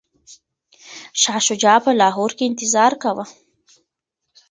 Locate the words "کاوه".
3.03-3.25